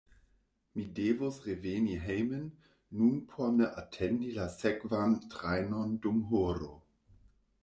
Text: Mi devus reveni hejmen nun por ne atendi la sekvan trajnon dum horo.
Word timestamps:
Mi 0.75 0.85
devus 0.99 1.35
reveni 1.47 1.97
hejmen 2.05 2.47
nun 3.01 3.15
por 3.33 3.53
ne 3.59 3.69
atendi 3.83 4.29
la 4.39 4.49
sekvan 4.57 5.15
trajnon 5.37 5.97
dum 6.05 6.27
horo. 6.33 6.73